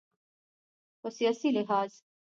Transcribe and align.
په 1.01 1.07
سیاسي 1.17 1.49
لحاظ 1.57 1.91